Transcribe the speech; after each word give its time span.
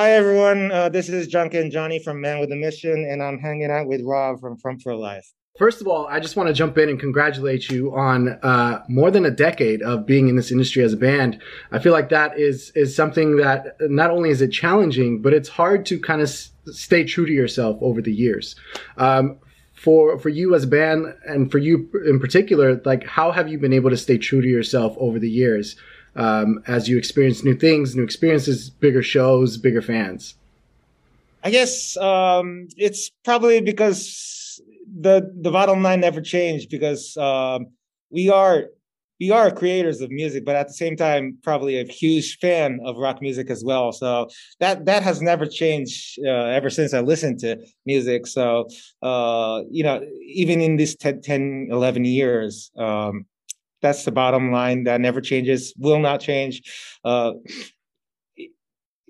Hi, 0.00 0.12
everyone. 0.12 0.72
Uh, 0.72 0.88
this 0.88 1.10
is 1.10 1.26
Jean-Ken 1.26 1.70
Johnny 1.70 1.98
from 1.98 2.22
Man 2.22 2.40
with 2.40 2.50
a 2.52 2.56
Mission, 2.56 3.06
and 3.06 3.22
I'm 3.22 3.38
hanging 3.38 3.70
out 3.70 3.86
with 3.86 4.00
Rob 4.02 4.40
from 4.40 4.56
Front 4.56 4.82
Row 4.86 4.98
Live. 4.98 5.30
First 5.58 5.82
of 5.82 5.86
all, 5.86 6.06
I 6.06 6.20
just 6.20 6.36
want 6.36 6.46
to 6.46 6.54
jump 6.54 6.78
in 6.78 6.88
and 6.88 6.98
congratulate 6.98 7.68
you 7.68 7.94
on 7.94 8.30
uh, 8.42 8.82
more 8.88 9.10
than 9.10 9.26
a 9.26 9.30
decade 9.30 9.82
of 9.82 10.06
being 10.06 10.28
in 10.28 10.36
this 10.36 10.50
industry 10.50 10.82
as 10.82 10.94
a 10.94 10.96
band. 10.96 11.42
I 11.70 11.80
feel 11.80 11.92
like 11.92 12.08
that 12.08 12.38
is 12.38 12.72
is 12.74 12.96
something 12.96 13.36
that 13.36 13.76
not 13.78 14.10
only 14.10 14.30
is 14.30 14.40
it 14.40 14.52
challenging, 14.52 15.20
but 15.20 15.34
it's 15.34 15.50
hard 15.50 15.84
to 15.84 16.00
kind 16.00 16.22
of 16.22 16.28
s- 16.28 16.52
stay 16.68 17.04
true 17.04 17.26
to 17.26 17.32
yourself 17.32 17.76
over 17.82 18.00
the 18.00 18.10
years. 18.10 18.56
Um, 18.96 19.36
for 19.74 20.18
for 20.18 20.30
you 20.30 20.54
as 20.54 20.64
a 20.64 20.66
band, 20.66 21.14
and 21.26 21.52
for 21.52 21.58
you 21.58 21.90
in 22.06 22.18
particular, 22.20 22.80
like 22.86 23.06
how 23.06 23.32
have 23.32 23.50
you 23.50 23.58
been 23.58 23.74
able 23.74 23.90
to 23.90 23.98
stay 23.98 24.16
true 24.16 24.40
to 24.40 24.48
yourself 24.48 24.96
over 24.98 25.18
the 25.18 25.28
years 25.28 25.76
um, 26.16 26.62
as 26.66 26.88
you 26.88 26.98
experience 26.98 27.44
new 27.44 27.54
things, 27.54 27.94
new 27.96 28.02
experiences, 28.02 28.70
bigger 28.70 29.02
shows, 29.02 29.56
bigger 29.56 29.82
fans? 29.82 30.34
I 31.42 31.50
guess 31.50 31.96
um, 31.96 32.68
it's 32.76 33.10
probably 33.24 33.60
because 33.60 34.60
the 35.00 35.32
the 35.40 35.50
bottom 35.50 35.82
line 35.82 36.00
never 36.00 36.20
changed 36.20 36.70
because 36.70 37.16
um, 37.16 37.66
we 38.10 38.28
are 38.28 38.64
we 39.20 39.30
are 39.30 39.50
creators 39.50 40.00
of 40.00 40.10
music, 40.10 40.46
but 40.46 40.56
at 40.56 40.66
the 40.66 40.72
same 40.72 40.96
time, 40.96 41.36
probably 41.42 41.78
a 41.78 41.84
huge 41.84 42.38
fan 42.38 42.80
of 42.84 42.96
rock 42.96 43.20
music 43.20 43.50
as 43.50 43.62
well. 43.62 43.92
So 43.92 44.28
that 44.60 44.86
that 44.86 45.02
has 45.02 45.20
never 45.20 45.46
changed 45.46 46.18
uh, 46.26 46.30
ever 46.30 46.70
since 46.70 46.94
I 46.94 47.00
listened 47.00 47.38
to 47.40 47.58
music. 47.84 48.26
So 48.26 48.66
uh, 49.02 49.62
you 49.70 49.84
know, 49.84 50.00
even 50.26 50.60
in 50.60 50.76
these 50.76 50.96
10, 50.96 51.20
10 51.20 51.68
11 51.70 52.04
years, 52.06 52.70
um, 52.78 53.26
that's 53.80 54.04
the 54.04 54.12
bottom 54.12 54.52
line. 54.52 54.84
That 54.84 55.00
never 55.00 55.20
changes. 55.20 55.74
Will 55.78 55.98
not 55.98 56.20
change. 56.20 56.62
Uh, 57.04 57.32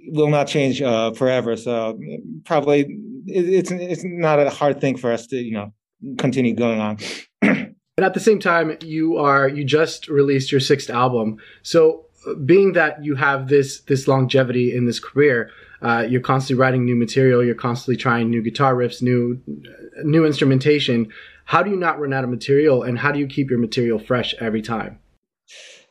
will 0.09 0.29
not 0.29 0.47
change 0.47 0.81
uh, 0.83 1.13
forever. 1.13 1.57
So 1.57 1.99
probably 2.45 2.81
it, 3.27 3.49
it's 3.49 3.71
it's 3.71 4.05
not 4.05 4.39
a 4.39 4.51
hard 4.51 4.81
thing 4.81 4.97
for 4.97 5.13
us 5.13 5.27
to 5.29 5.37
you 5.37 5.53
know 5.53 5.73
continue 6.19 6.55
going 6.55 6.81
on. 6.81 6.99
but 7.41 8.05
at 8.05 8.15
the 8.15 8.21
same 8.21 8.39
time, 8.39 8.77
you 8.83 9.17
are 9.17 9.49
you 9.49 9.65
just 9.65 10.09
released 10.09 10.51
your 10.53 10.61
sixth 10.61 10.91
album, 10.91 11.39
so 11.63 12.07
uh, 12.27 12.35
being 12.35 12.73
that 12.73 13.05
you 13.05 13.15
have 13.15 13.49
this 13.49 13.83
this 13.83 14.09
longevity 14.09 14.75
in 14.75 14.87
this 14.87 15.01
career. 15.01 15.51
Uh, 15.83 16.05
you're 16.07 16.21
constantly 16.21 16.61
writing 16.61 16.85
new 16.85 16.95
material. 16.95 17.43
You're 17.43 17.55
constantly 17.55 17.97
trying 17.97 18.29
new 18.29 18.43
guitar 18.43 18.75
riffs, 18.75 19.01
new 19.01 19.41
new 20.05 20.27
instrumentation. 20.27 21.11
How 21.51 21.65
do 21.65 21.71
you 21.71 21.77
not 21.77 21.99
run 21.99 22.13
out 22.13 22.23
of 22.23 22.31
material, 22.31 22.85
and 22.85 22.97
how 22.97 23.11
do 23.11 23.19
you 23.19 23.27
keep 23.27 23.51
your 23.51 23.59
material 23.59 23.99
fresh 23.99 24.37
every 24.39 24.63
time? 24.63 25.01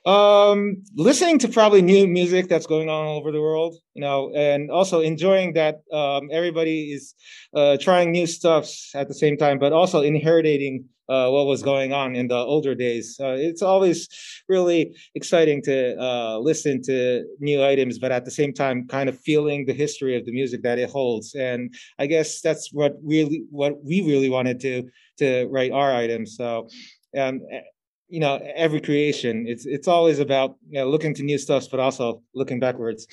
Um, 0.10 0.82
listening 0.96 1.38
to 1.38 1.48
probably 1.48 1.84
new 1.84 2.08
music 2.08 2.48
that's 2.48 2.66
going 2.66 2.90
on 2.90 3.06
all 3.06 3.18
over 3.18 3.32
the 3.32 3.42
world, 3.42 3.76
you 3.94 4.02
know, 4.02 4.32
and 4.36 4.72
also 4.72 5.02
enjoying 5.02 5.54
that 5.54 5.82
um, 5.94 6.30
everybody 6.32 6.92
is 6.92 7.14
uh, 7.54 7.78
trying 7.80 8.12
new 8.12 8.26
stuffs 8.26 8.90
at 8.96 9.08
the 9.08 9.14
same 9.14 9.38
time, 9.38 9.60
but 9.60 9.72
also 9.72 10.02
inheriting 10.02 10.86
uh, 11.10 11.30
what 11.30 11.46
was 11.46 11.62
going 11.62 11.94
on 11.94 12.16
in 12.16 12.28
the 12.28 12.36
older 12.36 12.74
days. 12.74 13.20
Uh, 13.22 13.36
it's 13.38 13.62
always 13.62 14.08
really 14.48 14.96
exciting 15.14 15.62
to 15.64 15.96
uh, 16.02 16.40
listen 16.40 16.82
to 16.86 17.24
new 17.40 17.64
items, 17.64 18.00
but 18.00 18.12
at 18.12 18.26
the 18.26 18.32
same 18.32 18.52
time, 18.52 18.88
kind 18.88 19.10
of 19.10 19.20
feeling 19.20 19.68
the 19.68 19.74
history 19.74 20.18
of 20.18 20.26
the 20.26 20.32
music 20.32 20.64
that 20.64 20.80
it 20.80 20.90
holds. 20.90 21.36
And 21.36 21.72
I 22.00 22.08
guess 22.08 22.42
that's 22.42 22.74
what 22.74 22.94
really 23.04 23.44
what 23.52 23.74
we 23.84 24.02
really 24.02 24.30
wanted 24.32 24.60
to 24.62 24.90
to 25.20 25.48
write 25.52 25.72
our 25.72 25.94
items. 25.94 26.36
So. 26.36 26.68
Um, 27.18 27.42
you 28.10 28.20
know 28.20 28.40
every 28.56 28.82
creation 28.82 29.46
it's 29.48 29.66
it's 29.66 29.88
always 29.88 30.20
about 30.20 30.56
you 30.70 30.80
know, 30.80 30.90
looking 30.90 31.14
to 31.14 31.24
new 31.24 31.38
stuff 31.38 31.68
but 31.72 31.80
also 31.80 32.22
looking 32.34 32.60
backwards. 32.60 33.08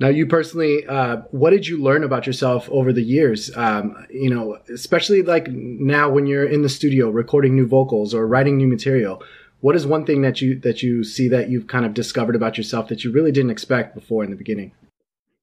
Now 0.00 0.08
you 0.08 0.26
personally 0.26 0.86
uh, 0.86 1.18
what 1.30 1.50
did 1.50 1.66
you 1.66 1.82
learn 1.82 2.04
about 2.04 2.26
yourself 2.26 2.68
over 2.70 2.92
the 2.92 3.02
years? 3.02 3.54
Um, 3.56 3.94
you 4.10 4.30
know 4.30 4.58
especially 4.72 5.22
like 5.22 5.48
now 5.48 6.08
when 6.10 6.26
you're 6.26 6.46
in 6.46 6.62
the 6.62 6.68
studio 6.68 7.10
recording 7.10 7.54
new 7.54 7.66
vocals 7.66 8.14
or 8.14 8.26
writing 8.26 8.56
new 8.56 8.68
material 8.68 9.22
what 9.60 9.74
is 9.74 9.86
one 9.86 10.06
thing 10.06 10.22
that 10.22 10.40
you 10.40 10.58
that 10.60 10.82
you 10.82 11.04
see 11.04 11.28
that 11.28 11.50
you've 11.50 11.66
kind 11.66 11.84
of 11.84 11.94
discovered 11.94 12.36
about 12.36 12.56
yourself 12.56 12.88
that 12.88 13.04
you 13.04 13.12
really 13.12 13.32
didn't 13.32 13.50
expect 13.50 13.94
before 13.94 14.24
in 14.24 14.30
the 14.30 14.36
beginning? 14.36 14.72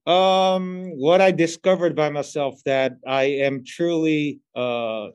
Um 0.08 0.91
what 0.97 1.19
i 1.19 1.31
discovered 1.31 1.96
by 1.96 2.09
myself 2.09 2.62
that 2.66 2.97
i 3.08 3.24
am 3.24 3.63
truly 3.66 4.40
uh 4.56 5.08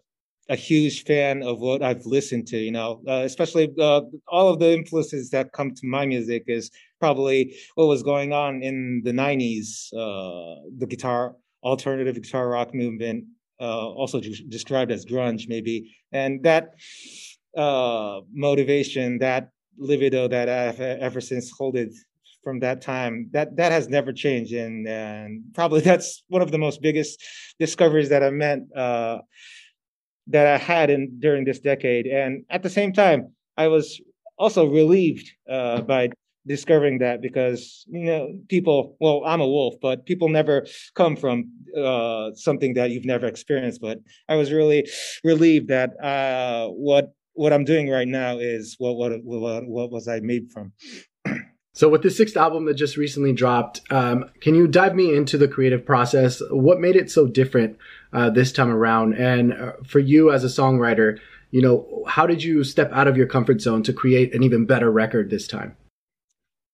a 0.50 0.56
huge 0.56 1.04
fan 1.04 1.42
of 1.42 1.60
what 1.60 1.82
I've 1.82 2.04
listened 2.04 2.46
to. 2.48 2.58
You 2.58 2.72
know, 2.72 3.00
uh, 3.08 3.22
especially 3.24 3.72
uh, 3.78 4.02
all 4.28 4.52
of 4.52 4.58
the 4.58 4.72
influences 4.72 5.30
that 5.30 5.52
come 5.52 5.72
to 5.74 5.86
my 5.86 6.04
music 6.04 6.44
is 6.48 6.70
probably 6.98 7.54
what 7.76 7.86
was 7.86 8.02
going 8.02 8.32
on 8.32 8.62
in 8.62 9.00
the 9.04 9.12
'90s, 9.12 9.92
uh, 9.94 10.60
the 10.76 10.86
guitar 10.86 11.36
alternative 11.62 12.20
guitar 12.20 12.48
rock 12.48 12.74
movement, 12.74 13.24
uh, 13.60 13.88
also 13.88 14.20
described 14.48 14.90
as 14.90 15.06
grunge, 15.06 15.48
maybe, 15.48 15.94
and 16.12 16.42
that 16.42 16.74
uh, 17.56 18.20
motivation, 18.32 19.18
that 19.18 19.50
libido 19.78 20.28
that 20.28 20.48
I've 20.48 20.80
ever 20.80 21.20
since 21.20 21.50
holded 21.50 21.92
from 22.42 22.60
that 22.60 22.80
time 22.80 23.28
that 23.32 23.56
that 23.56 23.70
has 23.70 23.88
never 23.88 24.12
changed 24.14 24.52
and 24.52 24.88
and 24.88 25.42
probably 25.54 25.80
that's 25.90 26.22
one 26.28 26.42
of 26.42 26.50
the 26.50 26.58
most 26.58 26.80
biggest 26.80 27.22
discoveries 27.58 28.08
that 28.08 28.22
i 28.22 28.30
meant 28.30 28.64
uh 28.74 29.18
that 30.30 30.46
I 30.46 30.58
had 30.58 30.90
in 30.90 31.18
during 31.20 31.44
this 31.44 31.60
decade. 31.60 32.06
And 32.06 32.44
at 32.50 32.62
the 32.62 32.70
same 32.70 32.92
time, 32.92 33.32
I 33.56 33.68
was 33.68 34.00
also 34.38 34.66
relieved 34.66 35.30
uh, 35.48 35.82
by 35.82 36.10
discovering 36.46 36.98
that 36.98 37.20
because 37.20 37.84
you 37.88 38.06
know 38.06 38.32
people 38.48 38.96
well 38.98 39.22
i'm 39.26 39.42
a 39.42 39.46
wolf 39.46 39.74
but 39.82 40.06
people 40.06 40.28
never 40.28 40.66
come 40.94 41.14
from 41.14 41.44
uh, 41.76 42.30
something 42.34 42.72
that 42.74 42.90
you've 42.90 43.04
never 43.04 43.26
experienced 43.26 43.80
but 43.80 43.98
i 44.28 44.34
was 44.34 44.50
really 44.50 44.88
relieved 45.22 45.68
that 45.68 45.90
uh, 46.02 46.66
what 46.68 47.12
what 47.34 47.52
i'm 47.52 47.64
doing 47.64 47.90
right 47.90 48.08
now 48.08 48.38
is 48.38 48.74
what 48.78 48.96
what 48.96 49.12
what, 49.22 49.68
what 49.68 49.92
was 49.92 50.08
i 50.08 50.18
made 50.20 50.50
from 50.50 50.72
so 51.72 51.88
with 51.88 52.02
the 52.02 52.10
sixth 52.10 52.36
album 52.36 52.64
that 52.66 52.74
just 52.74 52.96
recently 52.96 53.32
dropped 53.32 53.80
um, 53.90 54.30
can 54.40 54.54
you 54.54 54.66
dive 54.66 54.94
me 54.94 55.14
into 55.14 55.38
the 55.38 55.48
creative 55.48 55.84
process 55.84 56.42
what 56.50 56.80
made 56.80 56.96
it 56.96 57.10
so 57.10 57.26
different 57.26 57.76
uh, 58.12 58.30
this 58.30 58.52
time 58.52 58.70
around. 58.70 59.14
And 59.14 59.52
uh, 59.52 59.72
for 59.84 59.98
you 59.98 60.30
as 60.32 60.44
a 60.44 60.48
songwriter, 60.48 61.18
you 61.50 61.62
know, 61.62 62.04
how 62.06 62.26
did 62.26 62.42
you 62.42 62.64
step 62.64 62.90
out 62.92 63.08
of 63.08 63.16
your 63.16 63.26
comfort 63.26 63.60
zone 63.60 63.82
to 63.84 63.92
create 63.92 64.34
an 64.34 64.42
even 64.42 64.66
better 64.66 64.90
record 64.90 65.30
this 65.30 65.48
time? 65.48 65.76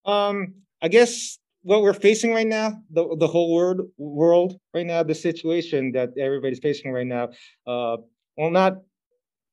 Um, 0.04 0.54
I 0.82 0.88
guess 0.88 1.38
what 1.62 1.82
we're 1.82 1.94
facing 1.94 2.32
right 2.32 2.46
now, 2.46 2.82
the 2.90 3.16
the 3.18 3.26
whole 3.26 3.54
world 3.54 3.80
world 3.96 4.58
right 4.74 4.86
now, 4.86 5.02
the 5.02 5.14
situation 5.14 5.92
that 5.92 6.10
everybody's 6.18 6.60
facing 6.60 6.92
right 6.92 7.06
now, 7.06 7.30
uh, 7.66 7.96
well, 8.36 8.50
not 8.50 8.74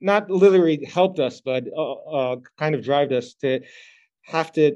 not 0.02 0.30
literally 0.30 0.84
helped 0.84 1.20
us, 1.20 1.42
but 1.42 1.64
uh, 1.76 1.94
uh, 1.94 2.36
kind 2.60 2.76
of 2.76 2.84
drive 2.84 3.12
us 3.12 3.34
to 3.36 3.62
have 4.24 4.52
to 4.54 4.76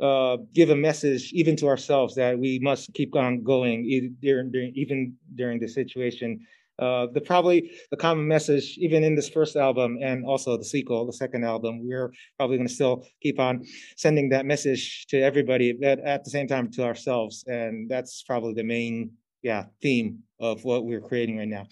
uh, 0.00 0.38
give 0.52 0.70
a 0.70 0.76
message 0.76 1.30
even 1.32 1.56
to 1.56 1.68
ourselves 1.68 2.14
that 2.14 2.38
we 2.38 2.58
must 2.60 2.92
keep 2.94 3.14
on 3.14 3.42
going 3.42 3.84
even 3.84 4.16
during, 4.20 4.50
during 4.50 4.72
even 4.74 5.14
during 5.34 5.60
the 5.60 5.68
situation. 5.68 6.40
Uh, 6.80 7.06
the 7.12 7.20
probably 7.20 7.70
the 7.92 7.96
common 7.96 8.26
message 8.26 8.76
even 8.78 9.04
in 9.04 9.14
this 9.14 9.28
first 9.28 9.54
album 9.54 9.96
and 10.02 10.26
also 10.26 10.56
the 10.56 10.64
sequel, 10.64 11.06
the 11.06 11.12
second 11.12 11.44
album, 11.44 11.86
we're 11.86 12.12
probably 12.36 12.56
going 12.56 12.66
to 12.66 12.74
still 12.74 13.06
keep 13.22 13.38
on 13.38 13.64
sending 13.96 14.28
that 14.28 14.44
message 14.44 15.06
to 15.06 15.22
everybody, 15.22 15.72
but 15.72 16.00
at 16.00 16.24
the 16.24 16.30
same 16.30 16.48
time 16.48 16.68
to 16.72 16.82
ourselves, 16.82 17.44
and 17.46 17.88
that's 17.88 18.24
probably 18.24 18.54
the 18.54 18.64
main 18.64 19.12
yeah 19.42 19.64
theme 19.80 20.18
of 20.40 20.64
what 20.64 20.84
we're 20.84 21.00
creating 21.00 21.38
right 21.38 21.46
now. 21.48 21.64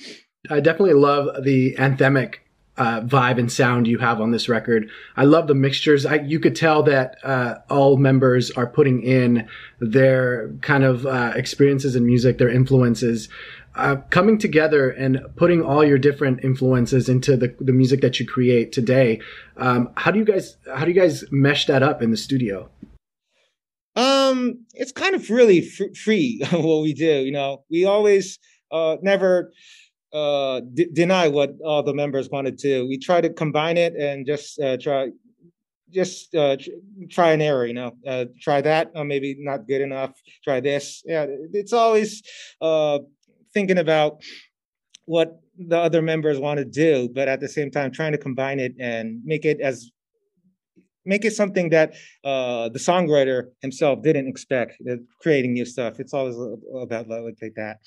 I 0.51 0.61
definitely 0.61 0.95
love 0.95 1.43
the 1.43 1.75
anthemic 1.77 2.37
uh, 2.77 3.01
vibe 3.03 3.39
and 3.39 3.53
sound 3.53 3.87
you 3.87 3.99
have 3.99 4.21
on 4.21 4.31
this 4.31 4.49
record. 4.49 4.89
I 5.17 5.25
love 5.25 5.47
the 5.47 5.55
mixtures. 5.55 6.07
I, 6.07 6.17
you 6.17 6.41
could 6.41 6.57
tell 6.57 6.83
that 6.85 7.19
uh, 7.23 7.57
all 7.69 7.97
members 7.97 8.51
are 8.53 8.67
putting 8.67 9.03
in 9.03 9.49
their 9.81 10.51
kind 10.63 10.85
of 10.85 11.07
uh, 11.07 11.33
experiences 11.35 11.97
in 11.97 12.07
music, 12.07 12.39
their 12.39 12.49
influences, 12.49 13.29
uh, 13.75 13.97
coming 14.11 14.39
together 14.39 14.91
and 14.91 15.21
putting 15.37 15.63
all 15.63 15.85
your 15.85 15.99
different 15.99 16.45
influences 16.45 17.09
into 17.09 17.37
the, 17.37 17.55
the 17.61 17.73
music 17.73 18.01
that 18.01 18.21
you 18.21 18.27
create 18.27 18.73
today. 18.73 19.21
Um, 19.57 19.91
how 19.97 20.11
do 20.11 20.19
you 20.19 20.25
guys 20.25 20.57
how 20.75 20.85
do 20.85 20.91
you 20.91 21.01
guys 21.01 21.25
mesh 21.31 21.67
that 21.67 21.83
up 21.83 22.03
in 22.03 22.11
the 22.11 22.17
studio? 22.17 22.69
Um, 23.97 24.65
it's 24.75 24.93
kind 24.93 25.15
of 25.15 25.29
really 25.31 25.61
free 25.63 26.43
what 26.51 26.83
we 26.83 26.95
do. 26.95 27.25
You 27.25 27.33
know, 27.33 27.65
we 27.71 27.85
always 27.85 28.39
uh, 28.71 28.97
never 29.03 29.53
uh, 30.13 30.61
d- 30.75 30.89
deny 30.93 31.29
what 31.29 31.51
all 31.65 31.83
the 31.83 31.95
members 31.95 32.29
wanted 32.31 32.59
to. 32.59 32.87
We 32.87 32.99
try 32.99 33.21
to 33.21 33.31
combine 33.31 33.77
it 33.77 33.95
and 33.95 34.27
just 34.27 34.61
uh, 34.61 34.77
try, 34.77 35.09
just 35.91 36.35
uh, 36.35 36.57
try 37.11 37.33
and 37.33 37.43
error. 37.43 37.67
You 37.67 37.75
know, 37.75 37.93
uh, 38.07 38.27
try 38.41 38.61
that. 38.61 38.93
Or 38.95 39.05
maybe 39.05 39.37
not 39.39 39.67
good 39.67 39.81
enough. 39.81 40.13
Try 40.45 40.61
this. 40.61 41.03
Yeah, 41.07 41.27
it's 41.53 41.73
always 41.73 42.23
uh, 42.61 43.01
thinking 43.55 43.79
about 43.79 44.23
what 45.05 45.41
the 45.59 45.79
other 45.79 46.03
members 46.03 46.39
want 46.39 46.59
to 46.59 46.65
do, 46.65 47.09
but 47.15 47.29
at 47.29 47.41
the 47.41 47.49
same 47.49 47.71
time 47.71 47.91
trying 47.91 48.13
to 48.13 48.19
combine 48.19 48.59
it 48.59 48.73
and 48.81 49.21
make 49.25 49.45
it 49.45 49.61
as 49.61 49.91
make 51.05 51.25
it 51.25 51.33
something 51.33 51.71
that 51.71 51.95
uh, 52.25 52.69
the 52.69 52.79
songwriter 52.79 53.45
himself 53.61 54.03
didn't 54.03 54.29
expect. 54.29 54.75
Uh, 54.89 54.97
creating 55.21 55.53
new 55.53 55.65
stuff. 55.65 55.99
It's 55.99 56.15
always 56.15 56.37
about 56.81 57.09
like 57.09 57.55
that. 57.57 57.79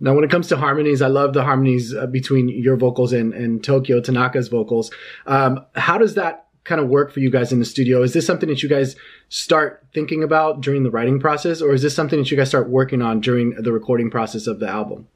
Now, 0.00 0.14
when 0.14 0.24
it 0.24 0.30
comes 0.30 0.48
to 0.48 0.56
harmonies, 0.56 1.02
I 1.02 1.08
love 1.08 1.34
the 1.34 1.44
harmonies 1.44 1.94
uh, 1.94 2.06
between 2.06 2.48
your 2.48 2.76
vocals 2.76 3.12
and, 3.12 3.34
and 3.34 3.62
Tokyo 3.62 4.00
Tanaka's 4.00 4.48
vocals. 4.48 4.90
Um, 5.26 5.64
how 5.74 5.98
does 5.98 6.14
that 6.14 6.46
kind 6.64 6.80
of 6.80 6.88
work 6.88 7.12
for 7.12 7.20
you 7.20 7.30
guys 7.30 7.52
in 7.52 7.58
the 7.58 7.64
studio? 7.64 8.02
Is 8.02 8.12
this 8.12 8.26
something 8.26 8.48
that 8.48 8.62
you 8.62 8.68
guys 8.68 8.96
start 9.28 9.86
thinking 9.92 10.22
about 10.22 10.62
during 10.62 10.82
the 10.84 10.90
writing 10.90 11.20
process, 11.20 11.60
or 11.60 11.72
is 11.72 11.82
this 11.82 11.94
something 11.94 12.18
that 12.18 12.30
you 12.30 12.36
guys 12.36 12.48
start 12.48 12.70
working 12.70 13.02
on 13.02 13.20
during 13.20 13.50
the 13.50 13.72
recording 13.72 14.10
process 14.10 14.46
of 14.46 14.58
the 14.58 14.68
album? 14.68 15.08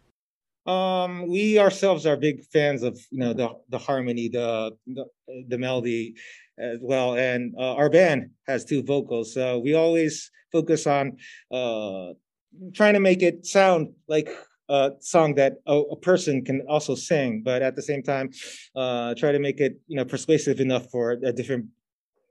Um, 0.66 1.28
we 1.28 1.58
ourselves 1.58 2.06
are 2.06 2.16
big 2.16 2.44
fans 2.46 2.82
of 2.82 2.98
you 3.10 3.18
know 3.18 3.34
the 3.34 3.50
the 3.68 3.78
harmony, 3.78 4.28
the 4.28 4.76
the, 4.86 5.04
the 5.48 5.58
melody 5.58 6.14
as 6.58 6.78
well, 6.80 7.16
and 7.16 7.54
uh, 7.58 7.74
our 7.74 7.90
band 7.90 8.30
has 8.46 8.64
two 8.64 8.82
vocals, 8.82 9.34
so 9.34 9.58
we 9.58 9.74
always 9.74 10.30
focus 10.52 10.86
on 10.86 11.18
uh, 11.50 12.14
trying 12.72 12.94
to 12.94 13.00
make 13.00 13.22
it 13.22 13.44
sound 13.44 13.92
like 14.08 14.28
a 14.68 14.92
song 15.00 15.34
that 15.34 15.54
a, 15.66 15.74
a, 15.74 15.96
person 15.96 16.44
can 16.44 16.62
also 16.68 16.94
sing, 16.94 17.42
but 17.44 17.62
at 17.62 17.76
the 17.76 17.82
same 17.82 18.02
time, 18.02 18.30
uh, 18.74 19.14
try 19.14 19.32
to 19.32 19.38
make 19.38 19.60
it 19.60 19.80
you 19.86 19.96
know 19.96 20.04
persuasive 20.04 20.60
enough 20.60 20.90
for 20.90 21.12
a 21.12 21.32
different 21.32 21.66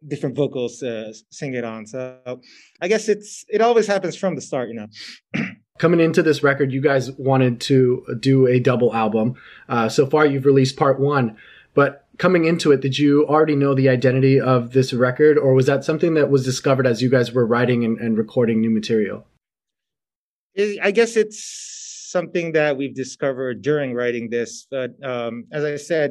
different 0.08 0.36
vocals 0.36 0.84
uh, 0.84 1.14
sing 1.30 1.54
it 1.54 1.64
on. 1.64 1.86
So 1.86 2.42
I 2.82 2.88
guess 2.88 3.08
it's 3.08 3.46
it 3.50 3.62
always 3.62 3.88
happens 3.88 4.16
from 4.16 4.36
the 4.36 4.42
start, 4.42 4.70
you 4.70 4.76
know. 4.76 4.88
Coming 5.80 6.00
into 6.00 6.22
this 6.22 6.44
record, 6.44 6.72
you 6.72 6.82
guys 6.82 7.12
wanted 7.14 7.60
to 7.62 8.06
do 8.20 8.46
a 8.46 8.60
double 8.60 8.94
album. 8.94 9.36
Uh, 9.68 9.90
so 9.90 10.06
far, 10.06 10.24
you've 10.26 10.46
released 10.46 10.78
part 10.78 11.00
one, 11.00 11.36
but 11.74 12.06
coming 12.20 12.46
into 12.46 12.72
it, 12.72 12.82
did 12.82 13.00
you 13.00 13.26
already 13.28 13.56
know 13.56 13.74
the 13.74 13.90
identity 13.90 14.40
of 14.40 14.74
this 14.74 14.94
record, 14.94 15.38
or 15.38 15.54
was 15.54 15.66
that 15.66 15.84
something 15.84 16.14
that 16.14 16.30
was 16.30 16.46
discovered 16.46 16.86
as 16.86 17.02
you 17.02 17.10
guys 17.10 17.32
were 17.32 17.46
writing 17.46 17.84
and, 17.84 17.98
and 17.98 18.18
recording 18.18 18.62
new 18.62 18.70
material? 18.70 19.26
I 20.56 20.92
guess 20.92 21.18
it's 21.18 21.83
something 22.14 22.54
that 22.54 22.78
we've 22.78 22.96
discovered 22.96 23.62
during 23.62 23.94
writing 23.94 24.30
this. 24.30 24.52
But 24.72 24.92
um, 25.04 25.34
as 25.52 25.64
I 25.66 25.76
said, 25.76 26.10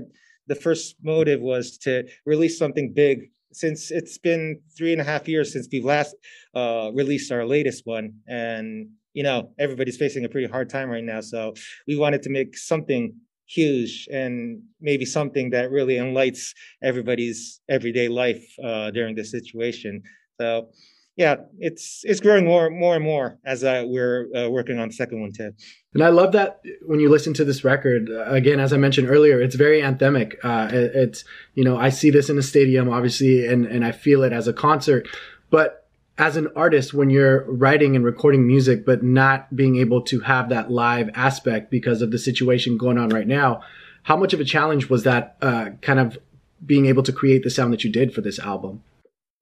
the 0.48 0.54
first 0.66 0.96
motive 1.02 1.40
was 1.40 1.78
to 1.84 1.92
release 2.26 2.58
something 2.58 2.92
big. 2.92 3.30
Since 3.52 3.90
it's 3.90 4.18
been 4.18 4.60
three 4.76 4.92
and 4.92 5.00
a 5.00 5.04
half 5.04 5.28
years 5.28 5.52
since 5.52 5.68
we've 5.72 5.84
last 5.84 6.14
uh, 6.54 6.90
released 6.94 7.30
our 7.30 7.46
latest 7.46 7.82
one, 7.84 8.06
and 8.26 8.66
you 9.12 9.22
know 9.22 9.52
everybody's 9.58 9.98
facing 10.04 10.24
a 10.24 10.28
pretty 10.28 10.48
hard 10.54 10.68
time 10.70 10.88
right 10.88 11.04
now, 11.04 11.20
so 11.20 11.40
we 11.86 11.96
wanted 11.96 12.22
to 12.22 12.30
make 12.30 12.56
something 12.56 13.14
huge 13.46 14.08
and 14.10 14.62
maybe 14.80 15.04
something 15.04 15.50
that 15.50 15.70
really 15.70 15.98
enlightens 15.98 16.54
everybody's 16.82 17.60
everyday 17.68 18.08
life 18.08 18.42
uh, 18.64 18.90
during 18.90 19.14
this 19.14 19.30
situation. 19.30 20.02
So 20.40 20.70
yeah, 21.16 21.36
it's 21.58 22.00
it's 22.04 22.20
growing 22.20 22.46
more 22.46 22.70
more 22.70 22.94
and 22.94 23.04
more 23.04 23.38
as 23.44 23.62
uh, 23.62 23.84
we're 23.86 24.28
uh, 24.34 24.48
working 24.48 24.78
on 24.78 24.88
the 24.88 24.94
second 24.94 25.20
one 25.20 25.32
too. 25.32 25.52
And 25.92 26.02
I 26.02 26.08
love 26.08 26.32
that 26.32 26.62
when 26.86 27.00
you 27.00 27.10
listen 27.10 27.34
to 27.34 27.44
this 27.44 27.64
record 27.64 28.08
uh, 28.10 28.24
again, 28.30 28.58
as 28.58 28.72
I 28.72 28.78
mentioned 28.78 29.10
earlier, 29.10 29.40
it's 29.40 29.54
very 29.54 29.82
anthemic. 29.82 30.36
Uh, 30.42 30.70
it, 30.72 30.92
it's 30.94 31.24
you 31.54 31.64
know 31.64 31.76
I 31.76 31.90
see 31.90 32.10
this 32.10 32.30
in 32.30 32.38
a 32.38 32.42
stadium, 32.42 32.88
obviously, 32.88 33.46
and 33.46 33.66
and 33.66 33.84
I 33.84 33.92
feel 33.92 34.22
it 34.22 34.32
as 34.32 34.48
a 34.48 34.54
concert. 34.54 35.06
But 35.50 35.86
as 36.16 36.36
an 36.36 36.48
artist, 36.56 36.94
when 36.94 37.10
you're 37.10 37.44
writing 37.44 37.94
and 37.94 38.04
recording 38.04 38.46
music, 38.46 38.86
but 38.86 39.02
not 39.02 39.54
being 39.54 39.76
able 39.76 40.00
to 40.02 40.20
have 40.20 40.48
that 40.48 40.70
live 40.70 41.10
aspect 41.14 41.70
because 41.70 42.00
of 42.00 42.10
the 42.10 42.18
situation 42.18 42.78
going 42.78 42.96
on 42.96 43.10
right 43.10 43.26
now, 43.26 43.60
how 44.04 44.16
much 44.16 44.32
of 44.32 44.40
a 44.40 44.44
challenge 44.44 44.88
was 44.88 45.02
that? 45.02 45.36
Uh, 45.42 45.70
kind 45.82 46.00
of 46.00 46.16
being 46.64 46.86
able 46.86 47.02
to 47.02 47.12
create 47.12 47.42
the 47.42 47.50
sound 47.50 47.72
that 47.72 47.84
you 47.84 47.90
did 47.90 48.14
for 48.14 48.22
this 48.22 48.38
album. 48.38 48.82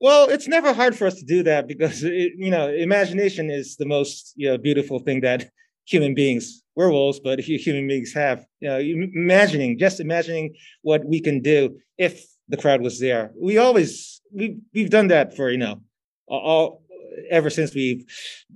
Well, 0.00 0.30
it's 0.30 0.48
never 0.48 0.72
hard 0.72 0.96
for 0.96 1.06
us 1.06 1.14
to 1.16 1.24
do 1.24 1.42
that 1.42 1.68
because 1.68 2.02
it, 2.04 2.32
you 2.36 2.50
know 2.50 2.68
imagination 2.68 3.50
is 3.50 3.76
the 3.76 3.86
most 3.86 4.32
you 4.36 4.48
know 4.48 4.58
beautiful 4.58 4.98
thing 4.98 5.20
that 5.22 5.50
human 5.86 6.14
beings, 6.14 6.62
werewolves, 6.76 7.20
but 7.20 7.40
human 7.40 7.88
beings 7.88 8.12
have. 8.14 8.46
You 8.60 8.68
know, 8.68 8.78
imagining, 8.78 9.78
just 9.78 10.00
imagining 10.00 10.54
what 10.82 11.04
we 11.04 11.20
can 11.20 11.40
do 11.42 11.76
if 11.98 12.24
the 12.48 12.56
crowd 12.56 12.80
was 12.80 13.00
there. 13.00 13.32
We 13.40 13.58
always 13.58 14.20
we 14.32 14.58
we've 14.74 14.90
done 14.90 15.08
that 15.08 15.36
for 15.36 15.50
you 15.50 15.58
know 15.58 15.82
all 16.28 16.82
ever 17.30 17.50
since 17.50 17.74
we've 17.74 18.04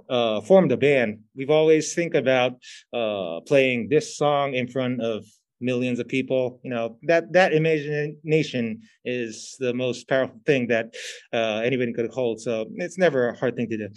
uh, 0.09 0.41
formed 0.41 0.73
a 0.73 0.77
band. 0.77 1.21
We've 1.37 1.51
always 1.51 1.95
think 1.95 2.15
about 2.15 2.53
uh, 2.93 3.41
playing 3.47 3.89
this 3.89 4.17
song 4.17 4.55
in 4.55 4.69
front 4.69 5.03
of 5.03 5.25
millions 5.61 5.99
of 5.99 6.09
people 6.09 6.61
you 6.63 6.71
know 6.71 6.99
that 7.03 7.33
that 7.33 7.53
imagination 7.53 8.81
is 9.05 9.57
the 9.59 9.73
most 9.73 10.09
powerful 10.09 10.41
thing 10.47 10.69
that 10.69 10.95
uh, 11.33 11.61
anybody 11.65 11.93
could 11.93 12.11
hold. 12.11 12.41
So 12.41 12.67
it's 12.77 12.99
never 12.99 13.29
a 13.29 13.37
hard 13.37 13.57
thing 13.57 13.69
to 13.71 13.77
do. 13.77 13.89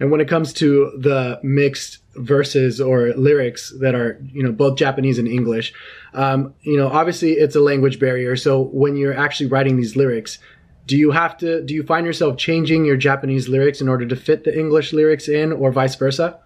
And 0.00 0.10
when 0.10 0.20
it 0.20 0.28
comes 0.28 0.52
to 0.54 0.90
the 1.00 1.38
mixed 1.42 1.98
verses 2.16 2.80
or 2.80 3.12
lyrics 3.14 3.72
that 3.80 3.94
are 3.94 4.20
you 4.32 4.42
know 4.42 4.52
both 4.52 4.76
japanese 4.76 5.18
and 5.18 5.28
english 5.28 5.72
um, 6.14 6.54
you 6.62 6.76
know 6.76 6.88
obviously 6.88 7.32
it's 7.32 7.56
a 7.56 7.60
language 7.60 7.98
barrier. 7.98 8.36
So 8.36 8.62
when 8.62 8.96
you're 8.96 9.16
actually 9.16 9.48
writing 9.48 9.76
these 9.76 9.96
lyrics 9.96 10.38
do 10.86 10.98
you 10.98 11.12
have 11.12 11.38
to 11.38 11.62
do 11.64 11.74
you 11.74 11.82
find 11.82 12.06
yourself 12.06 12.36
changing 12.36 12.84
your 12.84 12.96
japanese 12.96 13.48
lyrics 13.48 13.80
in 13.80 13.88
order 13.88 14.06
to 14.06 14.16
fit 14.16 14.44
the 14.44 14.56
english 14.56 14.92
lyrics 14.92 15.28
in 15.28 15.52
or 15.52 15.72
vice 15.72 15.94
versa? 15.94 16.40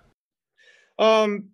Um 0.99 1.51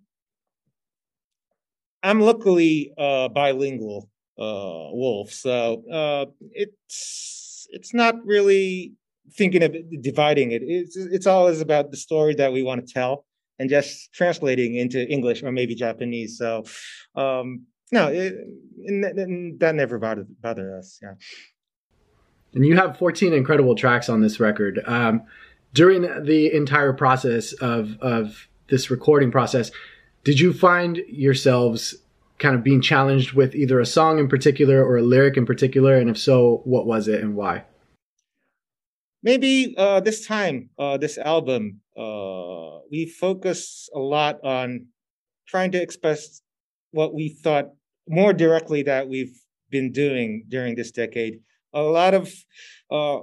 I'm 2.05 2.21
luckily 2.21 2.93
uh, 2.99 3.29
bilingual, 3.29 4.11
uh, 4.39 4.93
Wolf. 4.93 5.33
So 5.33 5.83
uh, 5.91 6.27
it's 6.53 7.67
it's 7.71 7.95
not 7.95 8.15
really 8.25 8.93
thinking 9.33 9.63
of 9.63 9.75
dividing 10.03 10.53
it. 10.53 10.63
It's 10.65 10.97
it's 10.97 11.27
always 11.27 11.61
about 11.61 11.91
the 11.91 11.97
story 11.97 12.35
that 12.35 12.53
we 12.53 12.63
want 12.63 12.87
to 12.87 12.93
tell 12.93 13.25
and 13.59 13.71
just 13.71 14.13
translating 14.13 14.75
into 14.75 15.09
English 15.09 15.43
or 15.43 15.51
maybe 15.51 15.75
Japanese. 15.75 16.37
So 16.37 16.65
um, 17.17 17.67
no, 17.91 18.09
it, 18.09 18.35
it, 18.79 19.61
that 19.61 19.75
never 19.75 19.99
bothered 19.99 20.29
bothered 20.43 20.79
us. 20.79 20.99
Yeah. 21.03 21.15
And 22.53 22.67
you 22.67 22.77
have 22.77 22.99
14 22.99 23.33
incredible 23.33 23.75
tracks 23.75 24.09
on 24.09 24.21
this 24.21 24.39
record. 24.39 24.81
Um, 24.87 25.23
during 25.73 26.03
the 26.25 26.53
entire 26.55 26.93
process 26.93 27.55
of 27.55 27.97
of 28.01 28.49
this 28.69 28.91
recording 28.91 29.31
process, 29.31 29.71
did 30.25 30.41
you 30.41 30.53
find 30.53 30.97
yourselves 31.09 31.95
kind 32.39 32.55
of 32.55 32.65
being 32.65 32.81
challenged 32.81 33.33
with 33.33 33.55
either 33.55 33.79
a 33.79 33.87
song 33.87 34.19
in 34.19 34.27
particular 34.27 34.85
or 34.85 34.97
a 34.97 35.03
lyric 35.03 35.37
in 35.37 35.47
particular? 35.47 35.95
And 35.97 36.11
if 36.11 36.19
so, 36.19 36.63
what 36.65 36.87
was 36.87 37.07
it 37.09 37.23
and 37.23 37.37
why? 37.37 37.65
Maybe 39.23 39.75
uh, 39.79 40.01
this 40.01 40.27
time, 40.27 40.71
uh, 40.79 40.97
this 40.97 41.17
album, 41.17 41.81
uh, 41.97 42.81
we 42.91 43.07
focus 43.07 43.89
a 43.95 43.99
lot 43.99 44.43
on 44.45 44.87
trying 45.47 45.73
to 45.73 45.81
express 45.81 46.43
what 46.91 47.15
we 47.15 47.29
thought 47.29 47.71
more 48.09 48.33
directly 48.33 48.83
that 48.83 49.09
we've 49.09 49.35
been 49.71 49.93
doing 49.93 50.45
during 50.49 50.75
this 50.75 50.91
decade. 50.91 51.41
A 51.73 51.83
lot 51.83 52.15
of 52.15 52.33
uh, 52.91 53.21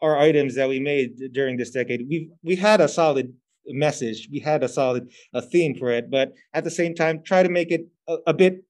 our 0.00 0.16
items 0.18 0.54
that 0.54 0.68
we 0.68 0.80
made 0.80 1.32
during 1.32 1.56
this 1.56 1.70
decade, 1.70 2.06
we 2.08 2.30
we 2.42 2.56
had 2.56 2.80
a 2.80 2.88
solid 2.88 3.34
message. 3.66 4.28
We 4.30 4.40
had 4.40 4.62
a 4.62 4.68
solid 4.68 5.10
a 5.34 5.42
theme 5.42 5.74
for 5.74 5.90
it, 5.90 6.10
but 6.10 6.32
at 6.54 6.64
the 6.64 6.70
same 6.70 6.94
time, 6.94 7.22
try 7.22 7.42
to 7.42 7.48
make 7.48 7.70
it 7.70 7.86
a, 8.08 8.16
a 8.28 8.34
bit 8.34 8.64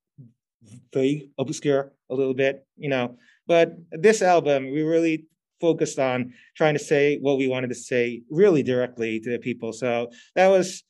vague, 0.93 1.31
obscure, 1.39 1.93
a 2.11 2.15
little 2.15 2.35
bit, 2.35 2.67
you 2.77 2.89
know. 2.89 3.17
But 3.47 3.73
this 3.91 4.23
album, 4.23 4.71
we 4.71 4.83
really 4.83 5.27
focused 5.61 5.99
on 5.99 6.33
trying 6.57 6.75
to 6.75 6.81
say 6.81 7.19
what 7.21 7.39
we 7.39 7.49
wanted 7.49 7.69
to 7.69 7.75
say 7.75 8.23
really 8.31 8.63
directly 8.63 9.21
to 9.21 9.31
the 9.31 9.39
people. 9.39 9.73
So 9.73 10.11
that 10.35 10.49
was, 10.49 10.83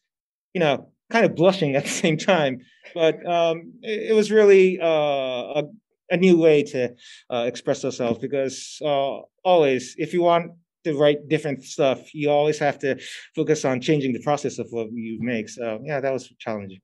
you 0.54 0.60
know, 0.60 0.90
kind 1.10 1.24
of 1.24 1.34
blushing 1.34 1.74
at 1.76 1.84
the 1.84 1.90
same 1.90 2.16
time, 2.16 2.60
but 2.94 3.14
um, 3.26 3.74
it, 3.82 4.10
it, 4.10 4.14
was 4.14 4.30
really 4.30 4.78
uh, 4.80 4.86
a, 4.86 5.64
a, 6.10 6.16
new 6.16 6.38
way 6.38 6.62
to 6.62 6.94
uh, 7.30 7.44
express 7.46 7.84
ourselves 7.84 8.18
because 8.18 8.78
uh, 8.84 9.18
always, 9.44 9.94
if 9.98 10.12
you 10.12 10.22
want 10.22 10.52
to 10.84 10.96
write 10.96 11.28
different 11.28 11.64
stuff, 11.64 12.14
you 12.14 12.30
always 12.30 12.58
have 12.58 12.78
to 12.80 12.98
focus 13.34 13.64
on 13.64 13.80
changing 13.80 14.12
the 14.12 14.22
process 14.22 14.58
of 14.58 14.66
what 14.70 14.88
you 14.92 15.18
make. 15.20 15.48
So 15.48 15.80
yeah, 15.84 16.00
that 16.00 16.12
was 16.12 16.32
challenging. 16.38 16.80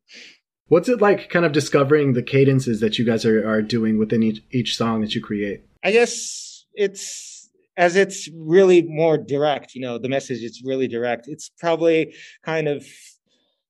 What's 0.68 0.88
it 0.88 1.00
like 1.00 1.30
kind 1.30 1.44
of 1.44 1.52
discovering 1.52 2.14
the 2.14 2.22
cadences 2.22 2.80
that 2.80 2.98
you 2.98 3.04
guys 3.04 3.24
are, 3.24 3.48
are 3.48 3.62
doing 3.62 3.98
within 3.98 4.22
each, 4.22 4.42
each 4.50 4.76
song 4.76 5.00
that 5.02 5.14
you 5.14 5.22
create? 5.22 5.62
I 5.84 5.92
guess 5.92 6.66
it's 6.74 7.48
as 7.76 7.94
it's 7.94 8.28
really 8.34 8.82
more 8.82 9.18
direct, 9.18 9.74
you 9.74 9.82
know, 9.82 9.98
the 9.98 10.08
message 10.08 10.42
is 10.42 10.62
really 10.64 10.88
direct. 10.88 11.28
It's 11.28 11.50
probably 11.58 12.14
kind 12.44 12.68
of 12.68 12.84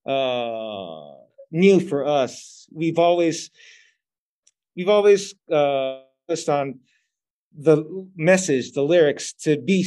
uh 0.07 1.17
new 1.51 1.79
for 1.79 2.05
us. 2.05 2.67
We've 2.73 2.97
always 2.97 3.51
we've 4.75 4.89
always 4.89 5.33
uh 5.51 5.99
focused 6.27 6.49
on 6.49 6.79
the 7.57 7.83
message, 8.15 8.71
the 8.73 8.83
lyrics 8.83 9.33
to 9.33 9.57
be 9.59 9.83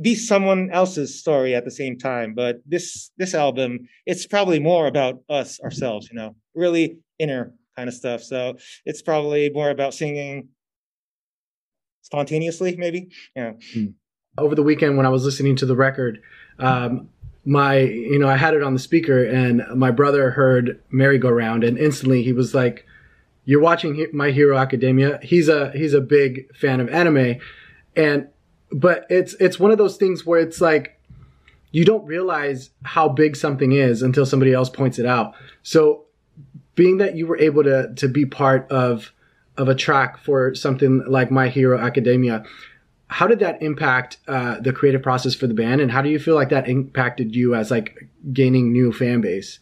be 0.00 0.14
someone 0.14 0.70
else's 0.72 1.18
story 1.18 1.54
at 1.54 1.64
the 1.64 1.70
same 1.70 1.98
time. 1.98 2.34
But 2.34 2.56
this 2.66 3.10
this 3.16 3.34
album, 3.34 3.88
it's 4.06 4.26
probably 4.26 4.58
more 4.58 4.86
about 4.86 5.20
us 5.28 5.60
ourselves, 5.60 6.08
you 6.10 6.16
know, 6.16 6.34
really 6.54 6.98
inner 7.18 7.52
kind 7.76 7.88
of 7.88 7.94
stuff. 7.94 8.22
So 8.22 8.56
it's 8.84 9.02
probably 9.02 9.50
more 9.50 9.70
about 9.70 9.94
singing 9.94 10.48
spontaneously, 12.02 12.76
maybe. 12.76 13.08
Yeah. 13.34 13.52
Hmm. 13.72 13.86
over 14.36 14.54
the 14.54 14.62
weekend 14.62 14.96
when 14.96 15.06
I 15.06 15.10
was 15.10 15.24
listening 15.24 15.56
to 15.56 15.66
the 15.66 15.76
record, 15.76 16.20
um, 16.58 17.08
my 17.44 17.78
you 17.78 18.18
know 18.18 18.28
I 18.28 18.36
had 18.36 18.54
it 18.54 18.62
on 18.62 18.72
the 18.72 18.80
speaker 18.80 19.22
and 19.24 19.62
my 19.76 19.90
brother 19.90 20.30
heard 20.30 20.80
Merry 20.90 21.18
Go 21.18 21.28
Round 21.28 21.62
and 21.62 21.78
instantly 21.78 22.22
he 22.22 22.32
was 22.32 22.54
like, 22.54 22.86
"You're 23.44 23.60
watching 23.60 24.06
My 24.12 24.30
Hero 24.30 24.56
Academia." 24.56 25.20
He's 25.22 25.48
a 25.48 25.70
he's 25.72 25.94
a 25.94 26.00
big 26.00 26.54
fan 26.56 26.80
of 26.80 26.88
anime, 26.88 27.36
and 27.94 28.28
but 28.74 29.06
it's 29.08 29.34
it's 29.34 29.58
one 29.60 29.70
of 29.70 29.78
those 29.78 29.96
things 29.96 30.26
where 30.26 30.40
it's 30.40 30.60
like 30.60 31.00
you 31.70 31.84
don't 31.84 32.04
realize 32.04 32.70
how 32.82 33.08
big 33.08 33.36
something 33.36 33.72
is 33.72 34.02
until 34.02 34.26
somebody 34.26 34.52
else 34.52 34.68
points 34.68 34.98
it 34.98 35.06
out. 35.06 35.34
So 35.62 36.04
being 36.74 36.98
that 36.98 37.16
you 37.16 37.26
were 37.26 37.38
able 37.38 37.62
to 37.62 37.94
to 37.94 38.08
be 38.08 38.26
part 38.26 38.70
of 38.70 39.12
of 39.56 39.68
a 39.68 39.74
track 39.76 40.18
for 40.18 40.56
something 40.56 41.04
like 41.06 41.30
My 41.30 41.48
Hero 41.48 41.78
Academia, 41.78 42.44
how 43.06 43.28
did 43.28 43.38
that 43.38 43.62
impact 43.62 44.18
uh, 44.26 44.58
the 44.58 44.72
creative 44.72 45.02
process 45.02 45.36
for 45.36 45.46
the 45.46 45.54
band, 45.54 45.80
and 45.80 45.92
how 45.92 46.02
do 46.02 46.08
you 46.08 46.18
feel 46.18 46.34
like 46.34 46.48
that 46.48 46.68
impacted 46.68 47.36
you 47.36 47.54
as 47.54 47.70
like 47.70 48.08
gaining 48.32 48.72
new 48.72 48.92
fan 48.92 49.20
base? 49.20 49.60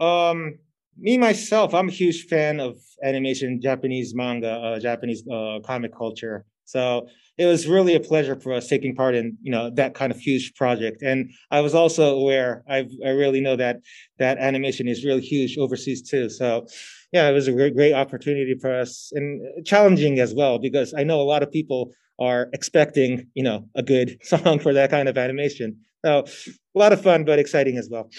Um, 0.00 0.58
me 0.98 1.16
myself, 1.16 1.72
I'm 1.74 1.88
a 1.88 1.92
huge 1.92 2.26
fan 2.26 2.58
of 2.58 2.76
animation, 3.04 3.60
Japanese 3.62 4.16
manga, 4.16 4.50
uh, 4.50 4.80
Japanese 4.80 5.22
uh, 5.28 5.60
comic 5.64 5.96
culture. 5.96 6.44
So 6.64 7.06
it 7.36 7.46
was 7.46 7.66
really 7.66 7.94
a 7.94 8.00
pleasure 8.00 8.36
for 8.36 8.52
us 8.52 8.68
taking 8.68 8.94
part 8.94 9.14
in 9.14 9.36
you 9.42 9.50
know 9.50 9.70
that 9.70 9.94
kind 9.94 10.12
of 10.12 10.18
huge 10.18 10.54
project. 10.54 11.02
And 11.02 11.30
I 11.50 11.60
was 11.60 11.74
also 11.74 12.16
aware, 12.16 12.62
I 12.68 12.86
I 13.04 13.10
really 13.10 13.40
know 13.40 13.56
that 13.56 13.80
that 14.18 14.38
animation 14.38 14.88
is 14.88 15.04
really 15.04 15.20
huge 15.20 15.58
overseas 15.58 16.02
too. 16.08 16.28
So 16.30 16.66
yeah, 17.12 17.28
it 17.28 17.32
was 17.32 17.48
a 17.48 17.52
great, 17.52 17.74
great 17.74 17.92
opportunity 17.92 18.54
for 18.60 18.74
us 18.74 19.10
and 19.14 19.64
challenging 19.66 20.18
as 20.18 20.34
well 20.34 20.58
because 20.58 20.94
I 20.94 21.04
know 21.04 21.20
a 21.20 21.22
lot 21.22 21.42
of 21.42 21.50
people 21.50 21.92
are 22.20 22.48
expecting 22.52 23.26
you 23.34 23.42
know 23.42 23.68
a 23.74 23.82
good 23.82 24.18
song 24.22 24.58
for 24.60 24.72
that 24.72 24.90
kind 24.90 25.08
of 25.08 25.18
animation. 25.18 25.78
So 26.04 26.24
a 26.74 26.78
lot 26.78 26.92
of 26.92 27.02
fun, 27.02 27.24
but 27.24 27.38
exciting 27.38 27.78
as 27.78 27.88
well. 27.90 28.10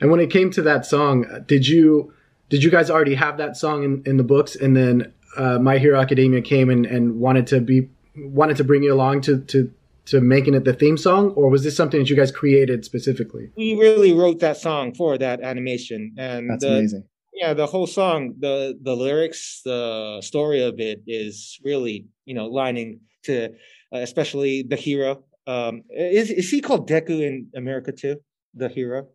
And 0.00 0.10
when 0.10 0.20
it 0.20 0.28
came 0.28 0.50
to 0.50 0.62
that 0.62 0.84
song, 0.84 1.24
did 1.46 1.66
you 1.66 2.12
did 2.50 2.62
you 2.62 2.70
guys 2.70 2.90
already 2.90 3.14
have 3.14 3.38
that 3.38 3.56
song 3.56 3.82
in, 3.82 4.02
in 4.04 4.18
the 4.18 4.24
books 4.24 4.54
and 4.54 4.76
then 4.76 5.12
uh, 5.36 5.58
My 5.58 5.78
Hero 5.78 6.00
Academia 6.00 6.40
came 6.42 6.70
and, 6.70 6.86
and 6.86 7.18
wanted 7.18 7.46
to 7.48 7.60
be 7.60 7.88
wanted 8.16 8.56
to 8.58 8.64
bring 8.64 8.82
you 8.82 8.92
along 8.92 9.22
to 9.22 9.40
to 9.40 9.70
to 10.06 10.20
making 10.20 10.54
it 10.54 10.64
the 10.64 10.74
theme 10.74 10.96
song, 10.98 11.30
or 11.30 11.48
was 11.48 11.64
this 11.64 11.76
something 11.76 12.00
that 12.00 12.10
you 12.10 12.16
guys 12.16 12.30
created 12.30 12.84
specifically? 12.84 13.50
We 13.56 13.74
really 13.74 14.12
wrote 14.12 14.40
that 14.40 14.58
song 14.58 14.94
for 14.94 15.16
that 15.18 15.40
animation, 15.40 16.14
and 16.18 16.50
that's 16.50 16.64
the, 16.64 16.76
amazing. 16.76 17.04
Yeah, 17.32 17.54
the 17.54 17.66
whole 17.66 17.86
song, 17.86 18.34
the 18.38 18.78
the 18.80 18.94
lyrics, 18.94 19.62
the 19.64 20.20
story 20.22 20.62
of 20.62 20.78
it 20.78 21.02
is 21.06 21.58
really 21.64 22.06
you 22.24 22.34
know 22.34 22.46
lining 22.46 23.00
to, 23.24 23.46
uh, 23.46 23.98
especially 23.98 24.62
the 24.62 24.76
hero. 24.76 25.24
Um, 25.46 25.82
is 25.90 26.30
is 26.30 26.50
he 26.50 26.60
called 26.60 26.88
Deku 26.88 27.22
in 27.22 27.48
America 27.56 27.92
too? 27.92 28.16
The 28.54 28.68
hero. 28.68 29.08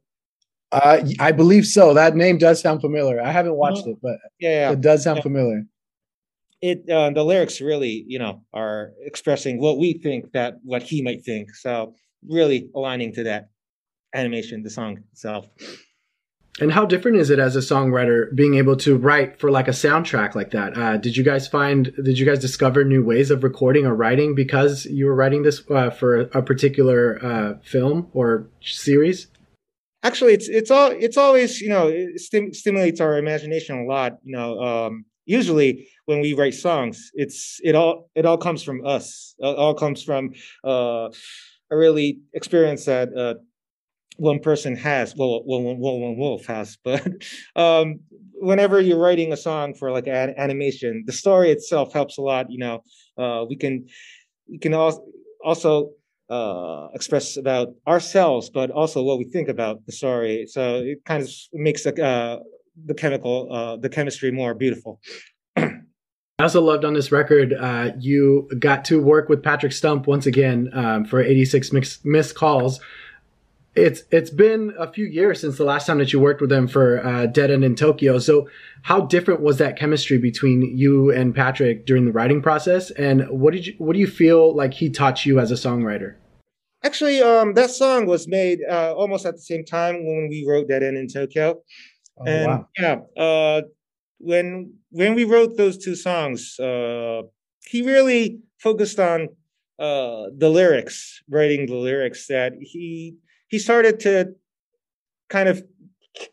Uh, 0.72 1.04
I 1.20 1.32
believe 1.32 1.66
so. 1.66 1.96
That 1.96 2.16
name 2.16 2.38
does 2.38 2.62
sound 2.62 2.82
familiar. 2.82 3.20
I 3.20 3.32
haven't 3.32 3.56
watched 3.56 3.80
uh-huh. 3.80 3.92
it, 3.92 3.98
but 4.04 4.18
yeah, 4.40 4.50
yeah. 4.50 4.72
it 4.72 4.82
does 4.82 5.04
sound 5.04 5.18
yeah. 5.18 5.24
familiar 5.24 5.66
it 6.62 6.90
uh, 6.90 7.10
the 7.12 7.24
lyrics 7.24 7.62
really 7.62 8.04
you 8.08 8.20
know 8.20 8.44
are 8.54 8.92
expressing 9.06 9.60
what 9.60 9.78
we 9.78 9.94
think 9.94 10.32
that 10.34 10.56
what 10.64 10.84
he 10.84 11.02
might 11.02 11.24
think 11.24 11.56
so 11.56 11.94
really 12.28 12.70
aligning 12.76 13.14
to 13.14 13.24
that 13.24 13.50
animation 14.14 14.64
the 14.64 14.70
song 14.70 15.04
itself. 15.12 15.48
And 16.60 16.74
how 16.74 16.86
different 16.86 17.18
is 17.18 17.30
it 17.30 17.40
as 17.40 17.56
a 17.56 17.60
songwriter 17.60 18.36
being 18.36 18.56
able 18.56 18.76
to 18.78 18.98
write 18.98 19.40
for 19.40 19.50
like 19.50 19.70
a 19.70 19.72
soundtrack 19.72 20.36
like 20.36 20.52
that? 20.52 20.78
Uh, 20.78 20.98
did 20.98 21.16
you 21.16 21.24
guys 21.24 21.48
find 21.48 21.94
did 22.04 22.20
you 22.20 22.26
guys 22.26 22.40
discover 22.40 22.84
new 22.84 23.04
ways 23.04 23.32
of 23.32 23.44
recording 23.44 23.86
or 23.86 23.96
writing 23.96 24.36
because 24.36 24.86
you 24.86 25.06
were 25.06 25.16
writing 25.16 25.44
this 25.44 25.62
uh, 25.70 25.90
for 25.90 26.22
a 26.22 26.42
particular 26.42 27.24
uh, 27.26 27.54
film 27.64 28.10
or 28.14 28.50
series? 28.62 29.28
Actually 30.04 30.34
it's 30.34 30.50
it's 30.50 30.72
all 30.72 30.92
it's 30.92 31.18
always 31.18 31.62
you 31.62 31.70
know 31.70 31.88
it 31.88 32.20
stim- 32.20 32.54
stimulates 32.54 33.00
our 33.00 33.18
imagination 33.18 33.80
a 33.80 33.86
lot 33.86 34.18
you 34.24 34.36
know 34.36 34.60
um, 34.60 35.06
usually 35.30 35.88
when 36.06 36.20
we 36.22 36.34
write 36.34 36.56
songs 36.56 37.12
it's 37.14 37.60
it 37.64 37.76
all 37.76 38.10
it 38.16 38.26
all 38.26 38.38
comes 38.38 38.64
from 38.64 38.80
us. 38.86 39.36
It 39.40 39.46
all 39.64 39.76
comes 39.76 40.04
from 40.04 40.24
uh, 40.66 41.10
a 41.72 41.78
really 41.84 42.20
experience 42.34 42.86
that 42.86 43.10
uh, 43.16 43.36
one 44.18 44.40
person 44.40 44.76
has. 44.76 45.16
Well 45.16 45.44
one, 45.46 45.64
one, 45.80 46.02
one 46.02 46.18
wolf 46.18 46.46
has. 46.48 46.78
But 46.84 47.08
um, 47.56 48.00
whenever 48.34 48.82
you're 48.82 49.00
writing 49.00 49.34
a 49.34 49.38
song 49.38 49.74
for 49.74 49.92
like 49.92 50.08
an 50.08 50.34
animation 50.38 51.04
the 51.06 51.14
story 51.14 51.52
itself 51.52 51.94
helps 51.94 52.18
a 52.18 52.22
lot 52.22 52.48
you 52.50 52.60
know. 52.60 52.84
Uh, 53.18 53.46
we 53.50 53.56
can 53.56 53.86
we 54.50 54.58
can 54.60 54.74
also 54.74 55.04
also 55.44 55.92
uh, 56.30 56.88
express 56.94 57.38
about 57.38 57.70
ourselves, 57.88 58.50
but 58.50 58.70
also 58.72 59.02
what 59.04 59.18
we 59.18 59.26
think 59.26 59.50
about 59.50 59.86
the 59.86 59.92
story. 59.92 60.46
So 60.48 60.76
it 60.78 61.04
kind 61.06 61.24
of 61.24 61.30
makes 61.54 61.86
a, 61.88 61.94
uh, 62.04 62.40
the 62.86 62.94
chemical, 62.94 63.48
uh, 63.52 63.76
the 63.78 63.90
chemistry 63.90 64.32
more 64.32 64.54
beautiful. 64.54 65.00
I 66.40 66.44
also 66.44 66.62
loved 66.62 66.86
on 66.86 66.94
this 66.94 67.12
record, 67.12 67.54
uh, 67.54 67.92
you 68.00 68.50
got 68.60 68.86
to 68.86 69.02
work 69.02 69.28
with 69.28 69.44
Patrick 69.44 69.74
Stump 69.74 70.08
once 70.08 70.26
again 70.26 70.70
um, 70.74 71.04
for 71.04 71.22
86 71.22 71.74
mix, 71.74 72.00
missed 72.06 72.36
calls. 72.36 72.80
It's 73.76 74.04
it's 74.10 74.30
been 74.30 74.74
a 74.80 74.92
few 74.92 75.06
years 75.06 75.42
since 75.42 75.58
the 75.58 75.64
last 75.64 75.86
time 75.86 76.00
that 76.00 76.12
you 76.12 76.20
worked 76.20 76.42
with 76.42 76.52
him 76.52 76.68
for 76.68 77.06
uh, 77.06 77.28
Dead 77.28 77.52
End 77.52 77.64
in 77.64 77.76
Tokyo. 77.76 78.20
So, 78.20 78.50
how 78.84 79.02
different 79.02 79.42
was 79.42 79.58
that 79.58 79.78
chemistry 79.78 80.18
between 80.18 80.78
you 80.78 81.12
and 81.12 81.36
Patrick 81.36 81.86
during 81.86 82.06
the 82.06 82.12
writing 82.12 82.42
process? 82.42 82.90
And 82.92 83.30
what 83.30 83.54
did 83.54 83.68
you 83.68 83.76
what 83.78 83.94
do 83.94 84.00
you 84.00 84.08
feel 84.08 84.56
like 84.56 84.74
he 84.74 84.90
taught 84.90 85.26
you 85.26 85.40
as 85.40 85.52
a 85.52 85.56
songwriter? 85.56 86.16
Actually, 86.84 87.22
um, 87.22 87.54
that 87.54 87.70
song 87.70 88.06
was 88.06 88.28
made 88.28 88.60
uh, 88.70 88.94
almost 88.96 89.26
at 89.26 89.36
the 89.36 89.42
same 89.42 89.66
time 89.66 90.06
when 90.06 90.30
we 90.30 90.46
wrote 90.48 90.70
Dead 90.70 90.82
End 90.82 90.98
in 90.98 91.08
Tokyo. 91.08 91.62
Oh, 92.20 92.26
and 92.26 92.46
wow. 92.48 92.68
yeah, 92.78 93.22
uh, 93.22 93.62
when 94.20 94.74
when 94.92 95.16
we 95.16 95.24
wrote 95.24 95.58
those 95.58 95.78
two 95.78 95.96
songs, 95.96 96.60
uh, 96.60 97.22
he 97.66 97.82
really 97.82 98.40
focused 98.58 99.00
on 99.00 99.30
uh, 99.80 100.26
the 100.38 100.50
lyrics, 100.50 101.22
writing 101.30 101.66
the 101.66 101.76
lyrics. 101.76 102.28
That 102.28 102.54
he 102.60 103.16
he 103.48 103.60
started 103.60 104.00
to 104.02 104.34
kind 105.30 105.48
of 105.48 105.64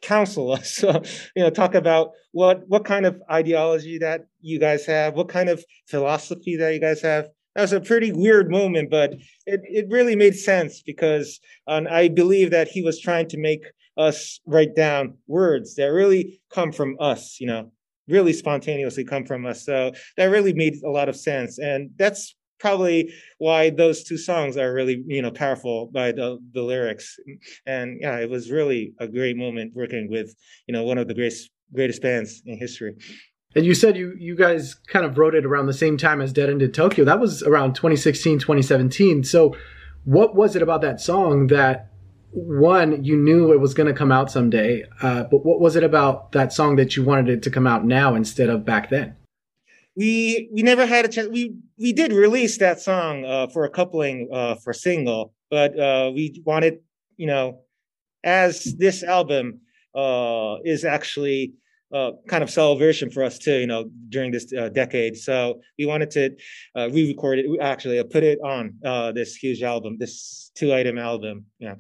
counsel 0.03 0.53
us, 0.59 0.83
you 0.83 1.43
know, 1.43 1.51
talk 1.51 1.75
about 1.75 2.11
what 2.33 2.63
what 2.69 2.85
kind 2.85 3.07
of 3.07 3.21
ideology 3.31 3.99
that 3.99 4.27
you 4.41 4.59
guys 4.59 4.85
have, 4.87 5.15
what 5.15 5.29
kind 5.29 5.49
of 5.49 5.65
philosophy 5.89 6.57
that 6.57 6.75
you 6.75 6.81
guys 6.81 7.01
have. 7.03 7.29
That 7.55 7.63
was 7.63 7.73
a 7.73 7.81
pretty 7.81 8.13
weird 8.13 8.51
moment, 8.51 8.91
but 8.91 9.15
it, 9.47 9.61
it 9.65 9.87
really 9.89 10.15
made 10.15 10.35
sense 10.35 10.83
because 10.83 11.41
um, 11.67 11.87
I 11.91 12.09
believe 12.09 12.51
that 12.51 12.69
he 12.69 12.83
was 12.83 13.01
trying 13.01 13.29
to 13.29 13.39
make 13.39 13.63
us 13.97 14.41
write 14.47 14.75
down 14.75 15.15
words 15.27 15.75
that 15.77 15.87
really 15.87 16.41
come 16.51 16.73
from 16.73 16.97
us, 17.01 17.39
you 17.41 17.47
know, 17.47 17.71
really 18.09 18.33
spontaneously 18.33 19.05
come 19.05 19.25
from 19.25 19.47
us. 19.47 19.65
So 19.65 19.93
that 20.17 20.27
really 20.27 20.53
made 20.53 20.75
a 20.85 20.91
lot 20.91 21.09
of 21.09 21.17
sense. 21.17 21.59
And 21.59 21.91
that's 21.97 22.35
probably 22.59 23.13
why 23.39 23.71
those 23.71 24.05
two 24.05 24.17
songs 24.17 24.57
are 24.57 24.73
really, 24.73 25.03
you 25.07 25.23
know, 25.23 25.31
powerful 25.31 25.91
by 25.93 26.13
the, 26.13 26.39
the 26.53 26.63
lyrics. 26.63 27.17
And 27.67 27.99
yeah, 28.01 28.19
it 28.19 28.31
was 28.31 28.51
really 28.51 28.95
a 28.99 29.09
great 29.09 29.37
moment 29.37 29.73
working 29.75 30.09
with, 30.11 30.35
you 30.67 30.73
know, 30.73 30.85
one 30.85 30.99
of 30.99 31.09
the 31.09 31.15
greatest 31.15 31.51
greatest 31.75 32.01
bands 32.01 32.43
in 32.47 32.57
history. 32.59 32.95
And 33.55 33.65
you 33.65 33.75
said 33.75 33.97
you 33.97 34.15
you 34.19 34.37
guys 34.37 34.75
kind 34.75 35.05
of 35.05 35.19
wrote 35.19 35.35
it 35.35 35.45
around 35.45 35.67
the 35.67 35.73
same 35.73 35.97
time 35.97 36.21
as 36.21 36.33
Dead 36.33 36.51
End 36.51 36.63
in 36.63 36.73
Tokyo. 36.73 37.05
That 37.05 37.21
was 37.21 37.43
around 37.43 37.75
2016, 37.75 38.39
2017. 38.39 39.25
So 39.25 39.57
what 40.05 40.37
was 40.37 40.55
it 40.55 40.63
about 40.63 40.83
that 40.83 41.01
song 41.01 41.49
that 41.49 41.91
one, 42.31 43.05
you 43.05 43.17
knew 43.17 43.53
it 43.53 43.61
was 43.61 43.75
going 43.75 43.87
to 43.87 43.95
come 43.95 44.13
out 44.13 44.31
someday, 44.31 44.85
uh, 45.03 45.25
but 45.25 45.45
what 45.45 45.61
was 45.61 45.77
it 45.77 45.85
about 45.85 46.33
that 46.33 46.53
song 46.53 46.77
that 46.77 46.97
you 46.97 47.05
wanted 47.05 47.29
it 47.29 47.43
to 47.45 47.51
come 47.51 47.67
out 47.67 47.85
now 47.85 48.15
instead 48.15 48.49
of 48.49 48.65
back 48.65 48.91
then? 48.91 49.17
We 49.97 50.51
we 50.53 50.63
never 50.63 50.85
had 50.85 51.07
a 51.07 51.09
chance. 51.09 51.29
We 51.29 51.57
we 51.79 51.95
did 51.95 52.13
release 52.13 52.59
that 52.59 52.81
song 52.81 53.25
uh, 53.25 53.47
for 53.49 53.65
a 53.65 53.71
coupling 53.71 54.29
uh, 54.31 54.57
for 54.57 54.75
single, 54.75 55.33
but 55.51 55.79
uh, 55.79 56.11
we 56.15 56.43
wanted, 56.45 56.81
you 57.17 57.27
know, 57.27 57.61
as 58.23 58.75
this 58.79 59.03
album 59.03 59.61
uh, 59.95 60.57
is 60.65 60.85
actually 60.85 61.55
uh, 61.95 62.11
kind 62.29 62.43
of 62.43 62.51
celebration 62.51 63.11
for 63.11 63.23
us 63.23 63.39
too, 63.39 63.57
you 63.57 63.67
know, 63.67 63.89
during 64.11 64.33
this 64.33 64.45
decade. 64.75 65.17
So 65.17 65.61
we 65.79 65.87
wanted 65.87 66.11
to 66.11 66.37
re-record 66.75 67.39
it, 67.39 67.47
actually 67.63 68.03
put 68.05 68.23
it 68.23 68.39
on 68.45 68.75
uh, 68.85 69.13
this 69.13 69.35
huge 69.35 69.63
album, 69.63 69.97
this 69.99 70.51
two-item 70.57 70.99
album. 70.99 71.47
Yeah 71.59 71.77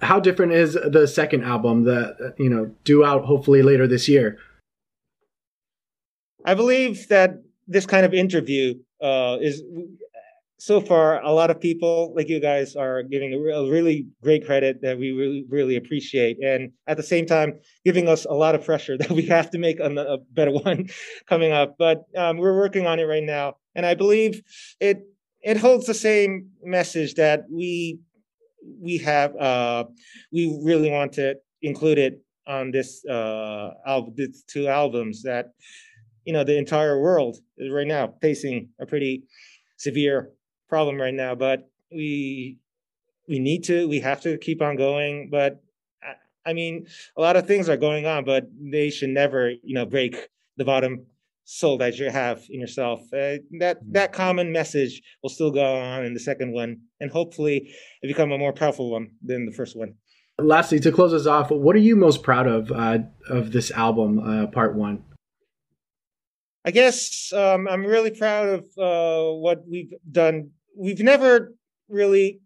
how 0.00 0.20
different 0.20 0.52
is 0.52 0.74
the 0.74 1.06
second 1.06 1.44
album 1.44 1.84
that 1.84 2.34
you 2.38 2.48
know 2.48 2.70
due 2.84 3.04
out 3.04 3.24
hopefully 3.24 3.62
later 3.62 3.86
this 3.86 4.08
year? 4.08 4.38
I 6.44 6.54
believe 6.54 7.08
that 7.08 7.42
this 7.66 7.86
kind 7.86 8.06
of 8.06 8.14
interview 8.14 8.74
uh, 9.02 9.38
is 9.40 9.62
so 10.58 10.80
far 10.80 11.22
a 11.22 11.30
lot 11.30 11.50
of 11.50 11.60
people 11.60 12.12
like 12.16 12.28
you 12.28 12.40
guys 12.40 12.74
are 12.74 13.02
giving 13.04 13.32
a, 13.32 13.70
really 13.70 14.08
great 14.22 14.44
credit 14.44 14.82
that 14.82 14.98
we 14.98 15.12
really 15.12 15.44
really 15.48 15.76
appreciate 15.76 16.36
and 16.42 16.72
at 16.88 16.96
the 16.96 17.02
same 17.02 17.24
time 17.26 17.58
giving 17.84 18.08
us 18.08 18.24
a 18.24 18.32
lot 18.32 18.56
of 18.56 18.64
pressure 18.64 18.98
that 18.98 19.10
we 19.10 19.22
have 19.22 19.50
to 19.50 19.58
make 19.58 19.78
a, 19.78 19.86
a 19.86 20.18
better 20.32 20.50
one 20.50 20.88
coming 21.26 21.52
up 21.52 21.76
but 21.78 22.04
um, 22.16 22.38
we're 22.38 22.56
working 22.56 22.86
on 22.86 22.98
it 22.98 23.04
right 23.04 23.22
now 23.22 23.54
and 23.74 23.86
i 23.86 23.94
believe 23.94 24.42
it 24.80 25.02
it 25.42 25.56
holds 25.56 25.86
the 25.86 25.94
same 25.94 26.50
message 26.64 27.14
that 27.14 27.44
we 27.50 28.00
we 28.80 28.98
have 28.98 29.34
uh 29.36 29.84
we 30.32 30.58
really 30.62 30.90
want 30.90 31.12
to 31.12 31.34
include 31.62 31.98
it 31.98 32.22
on 32.46 32.70
this 32.70 33.04
uh 33.06 33.70
album 33.86 34.14
these 34.16 34.44
two 34.46 34.68
albums 34.68 35.22
that 35.22 35.52
you 36.24 36.32
know 36.32 36.44
the 36.44 36.56
entire 36.56 37.00
world 37.00 37.38
is 37.56 37.72
right 37.72 37.86
now 37.86 38.14
facing 38.20 38.68
a 38.80 38.86
pretty 38.86 39.24
severe 39.76 40.30
problem 40.68 41.00
right 41.00 41.14
now 41.14 41.34
but 41.34 41.70
we 41.90 42.58
we 43.28 43.38
need 43.38 43.64
to 43.64 43.88
we 43.88 44.00
have 44.00 44.20
to 44.20 44.36
keep 44.38 44.60
on 44.62 44.76
going 44.76 45.28
but 45.30 45.62
I, 46.02 46.50
I 46.50 46.52
mean 46.52 46.86
a 47.16 47.20
lot 47.20 47.36
of 47.36 47.46
things 47.46 47.68
are 47.68 47.76
going 47.76 48.06
on 48.06 48.24
but 48.24 48.48
they 48.60 48.90
should 48.90 49.10
never 49.10 49.50
you 49.50 49.74
know 49.74 49.86
break 49.86 50.28
the 50.56 50.64
bottom 50.64 51.06
soul 51.50 51.78
that 51.78 51.96
you 51.98 52.10
have 52.10 52.42
in 52.50 52.60
yourself. 52.60 53.00
Uh, 53.12 53.40
that 53.58 53.78
Mm-hmm. 53.78 53.92
that 53.92 54.12
common 54.12 54.52
message 54.52 55.00
will 55.22 55.30
still 55.30 55.50
go 55.50 55.64
on 55.64 56.04
in 56.04 56.12
the 56.12 56.20
second 56.20 56.52
one, 56.52 56.80
and 57.00 57.10
hopefully, 57.10 57.56
it 58.02 58.06
become 58.06 58.30
a 58.32 58.38
more 58.38 58.52
powerful 58.52 58.90
one 58.90 59.06
than 59.22 59.46
the 59.46 59.52
first 59.52 59.74
one. 59.76 59.94
Lastly, 60.38 60.78
to 60.80 60.92
close 60.92 61.12
us 61.14 61.26
off, 61.26 61.50
what 61.50 61.74
are 61.74 61.80
you 61.80 61.96
most 61.96 62.22
proud 62.22 62.46
of 62.46 62.70
uh, 62.70 62.98
of 63.30 63.50
this 63.52 63.70
album, 63.70 64.18
uh, 64.18 64.46
Part 64.48 64.76
One? 64.76 65.02
I 66.64 66.70
guess 66.70 67.32
um, 67.32 67.66
I'm 67.66 67.84
really 67.86 68.10
proud 68.10 68.48
of 68.56 68.60
uh, 68.76 69.32
what 69.44 69.58
we've 69.66 69.92
done. 70.10 70.50
We've 70.76 71.00
never 71.00 71.54
really, 71.88 72.40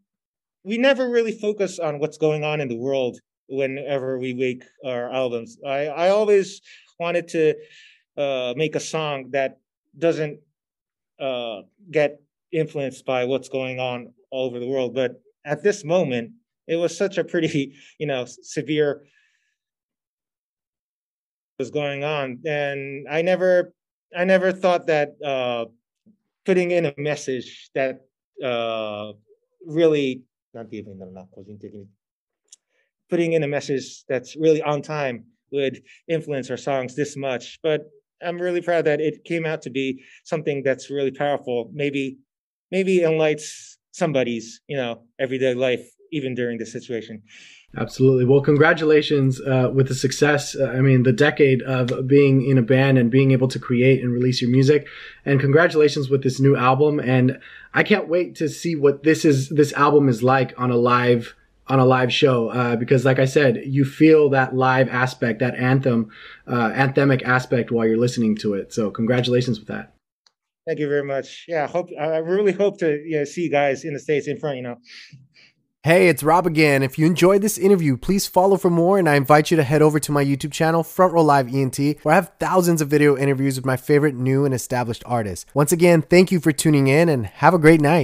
we 0.64 0.78
never 0.78 1.11
really 1.11 1.32
focus 1.32 1.80
on 1.80 1.99
what's 1.99 2.18
going 2.18 2.44
on 2.44 2.61
in 2.61 2.68
the 2.68 2.78
world 2.78 3.18
whenever 3.49 4.18
we 4.18 4.32
make 4.32 4.62
our 4.87 5.12
albums. 5.12 5.59
I 5.66 5.87
I 6.04 6.09
always 6.11 6.61
wanted 7.00 7.26
to 7.28 7.54
uh, 8.16 8.54
make 8.57 8.75
a 8.75 8.81
song 8.81 9.31
that 9.31 9.59
doesn't 9.99 10.40
uh, 11.21 11.62
get 11.90 12.21
influenced 12.52 13.04
by 13.04 13.25
what's 13.25 13.49
going 13.49 13.78
on 13.81 14.12
all 14.31 14.47
over 14.47 14.59
the 14.59 14.66
world. 14.66 14.95
But 14.95 15.21
at 15.45 15.62
this 15.62 15.85
moment, 15.85 16.33
it 16.66 16.76
was 16.76 16.97
such 16.97 17.19
a 17.19 17.25
pretty, 17.25 17.75
you 17.99 18.07
know, 18.07 18.25
severe 18.26 19.02
was 21.59 21.71
going 21.71 22.02
on, 22.02 22.40
and 22.47 23.07
I 23.09 23.23
never, 23.23 23.73
I 24.16 24.25
never 24.25 24.52
thought 24.52 24.87
that 24.87 25.14
uh, 25.25 25.66
putting 26.45 26.73
in 26.73 26.87
a 26.87 26.95
message 26.97 27.71
that 27.75 28.00
uh, 28.42 29.12
really 29.66 30.23
not 30.54 30.66
even 30.73 30.99
not 31.14 31.28
putting 33.09 33.35
in 33.35 33.42
a 33.42 33.47
message 33.47 34.04
that's 34.09 34.37
really 34.37 34.62
on 34.62 34.81
time 34.81 35.25
would 35.50 35.83
influence 36.09 36.50
our 36.50 36.57
songs 36.57 36.97
this 36.97 37.14
much. 37.16 37.59
But 37.62 37.90
I'm 38.25 38.41
really 38.41 38.61
proud 38.61 38.85
that 38.85 39.00
it 39.00 39.25
came 39.25 39.47
out 39.47 39.62
to 39.62 39.71
be 39.71 40.02
something 40.25 40.62
that's 40.62 40.91
really 40.91 41.11
powerful. 41.11 41.71
Maybe, 41.73 42.19
maybe 42.71 43.02
enlightens 43.02 43.79
somebody's, 43.93 44.61
you 44.67 44.76
know, 44.76 45.02
everyday 45.19 45.55
life, 45.55 45.87
even 46.12 46.35
during 46.35 46.59
this 46.59 46.73
situation. 46.73 47.23
Absolutely. 47.76 48.26
Well, 48.26 48.43
congratulations 48.43 49.41
uh, 49.41 49.71
with 49.73 49.88
the 49.88 49.95
success. 49.95 50.55
Uh, 50.55 50.67
I 50.67 50.81
mean, 50.81 51.05
the 51.05 51.12
decade 51.12 51.62
of 51.62 52.07
being 52.07 52.45
in 52.45 52.59
a 52.59 52.62
band 52.62 52.99
and 52.99 53.11
being 53.11 53.31
able 53.31 53.49
to 53.49 53.59
create 53.59 54.02
and 54.02 54.12
release 54.12 54.43
your 54.43 54.50
music, 54.50 54.87
and 55.25 55.41
congratulations 55.41 56.11
with 56.11 56.23
this 56.23 56.38
new 56.38 56.55
album. 56.55 57.00
And 57.00 57.38
I 57.73 57.83
can't 57.83 58.09
wait 58.09 58.35
to 58.37 58.49
see 58.49 58.76
what 58.76 59.05
this 59.05 59.25
is. 59.25 59.49
This 59.49 59.73
album 59.73 60.11
is 60.11 60.23
like 60.23 60.52
on 60.59 60.71
a 60.71 60.76
live 60.76 61.35
on 61.69 61.78
a 61.78 61.85
live 61.85 62.12
show 62.12 62.49
uh, 62.49 62.76
because 62.76 63.04
like 63.04 63.19
i 63.19 63.25
said 63.25 63.62
you 63.64 63.85
feel 63.85 64.28
that 64.31 64.54
live 64.54 64.88
aspect 64.88 65.40
that 65.40 65.54
anthem 65.54 66.11
uh, 66.47 66.71
anthemic 66.71 67.23
aspect 67.23 67.71
while 67.71 67.87
you're 67.87 67.99
listening 67.99 68.37
to 68.37 68.54
it 68.54 68.73
so 68.73 68.90
congratulations 68.90 69.59
with 69.59 69.69
that 69.69 69.95
thank 70.66 70.78
you 70.78 70.88
very 70.88 71.04
much 71.04 71.45
yeah 71.49 71.64
I 71.64 71.66
hope 71.66 71.88
i 71.99 72.16
really 72.19 72.52
hope 72.52 72.78
to 72.78 73.00
you 73.04 73.19
know, 73.19 73.25
see 73.25 73.42
you 73.42 73.50
guys 73.50 73.85
in 73.85 73.95
the 73.95 74.00
states 74.00 74.26
in 74.26 74.38
front 74.38 74.57
you 74.57 74.62
know 74.62 74.76
Hey, 75.85 76.09
it's 76.09 76.23
Rob 76.23 76.47
again. 76.47 76.85
If 76.85 76.97
you 76.97 77.07
enjoyed 77.07 77.42
this 77.42 77.59
interview, 77.59 77.97
please 77.97 78.28
follow 78.28 78.57
for 78.57 78.71
more, 78.71 79.00
and 79.00 79.09
I 79.09 79.16
invite 79.16 79.50
you 79.50 79.57
to 79.57 79.64
head 79.64 79.83
over 79.83 79.99
to 79.99 80.12
my 80.12 80.25
YouTube 80.25 80.52
channel, 80.52 80.85
Front 80.85 81.12
Row 81.12 81.25
Live 81.25 81.52
ENT, 81.52 81.76
where 82.04 82.12
I 82.12 82.14
have 82.14 82.31
thousands 82.38 82.81
of 82.81 82.87
video 82.87 83.16
interviews 83.16 83.57
with 83.57 83.66
my 83.66 83.76
favorite 83.76 84.15
new 84.15 84.45
and 84.45 84.54
established 84.54 85.02
artists. 85.06 85.45
Once 85.54 85.73
again, 85.73 86.00
thank 86.00 86.30
you 86.30 86.39
for 86.39 86.52
tuning 86.52 86.86
in, 86.86 87.08
and 87.08 87.26
have 87.26 87.52
a 87.52 87.58
great 87.58 87.80
night. 87.80 88.00